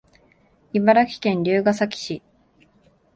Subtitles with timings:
[0.73, 2.23] 茨城県龍ケ崎市